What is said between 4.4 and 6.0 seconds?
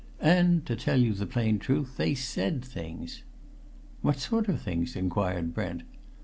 of things?" inquired Brent.